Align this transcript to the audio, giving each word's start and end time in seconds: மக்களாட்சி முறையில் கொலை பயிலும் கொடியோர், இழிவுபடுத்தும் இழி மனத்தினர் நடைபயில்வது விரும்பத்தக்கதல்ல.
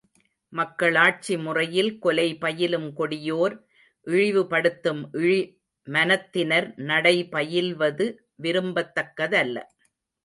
மக்களாட்சி 0.53 1.35
முறையில் 1.37 1.91
கொலை 1.99 2.25
பயிலும் 2.35 2.87
கொடியோர், 2.99 3.55
இழிவுபடுத்தும் 4.07 5.03
இழி 5.21 5.39
மனத்தினர் 5.87 6.69
நடைபயில்வது 6.89 8.07
விரும்பத்தக்கதல்ல. 8.43 9.57